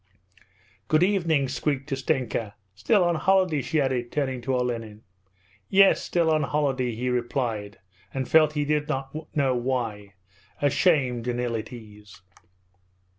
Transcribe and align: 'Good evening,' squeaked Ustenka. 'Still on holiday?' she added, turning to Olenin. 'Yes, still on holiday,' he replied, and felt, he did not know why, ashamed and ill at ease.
'Good 0.87 1.03
evening,' 1.03 1.47
squeaked 1.47 1.91
Ustenka. 1.91 2.55
'Still 2.73 3.03
on 3.03 3.13
holiday?' 3.13 3.61
she 3.61 3.79
added, 3.79 4.11
turning 4.11 4.41
to 4.41 4.55
Olenin. 4.55 5.03
'Yes, 5.69 6.01
still 6.03 6.31
on 6.31 6.41
holiday,' 6.41 6.95
he 6.95 7.07
replied, 7.09 7.77
and 8.11 8.27
felt, 8.27 8.53
he 8.53 8.65
did 8.65 8.89
not 8.89 9.15
know 9.37 9.53
why, 9.55 10.15
ashamed 10.59 11.27
and 11.27 11.39
ill 11.39 11.55
at 11.55 11.71
ease. 11.71 12.19